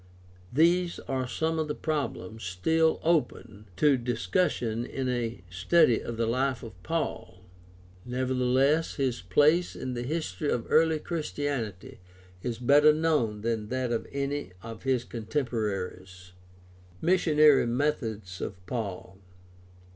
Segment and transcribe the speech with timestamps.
[0.51, 6.25] These are some of the problems still open to discussion in a study of the
[6.25, 7.43] life of Paul;
[8.03, 11.99] nevertheless his place in the history of early Christianity
[12.41, 16.31] is better known than that of any of his contemporaries.
[16.99, 19.19] Missionary methods of Paul.